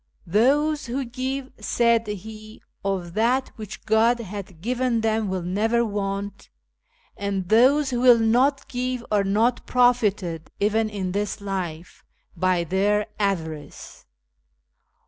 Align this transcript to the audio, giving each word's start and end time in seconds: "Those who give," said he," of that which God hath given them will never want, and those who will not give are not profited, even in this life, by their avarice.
"Those 0.25 0.87
who 0.87 1.05
give," 1.05 1.51
said 1.59 2.07
he," 2.07 2.63
of 2.83 3.13
that 3.13 3.49
which 3.55 3.85
God 3.85 4.17
hath 4.19 4.59
given 4.59 5.01
them 5.01 5.29
will 5.29 5.43
never 5.43 5.85
want, 5.85 6.49
and 7.15 7.49
those 7.49 7.91
who 7.91 7.99
will 8.01 8.17
not 8.17 8.67
give 8.67 9.05
are 9.11 9.23
not 9.23 9.67
profited, 9.67 10.49
even 10.59 10.89
in 10.89 11.11
this 11.11 11.39
life, 11.39 12.03
by 12.35 12.63
their 12.63 13.05
avarice. 13.19 14.07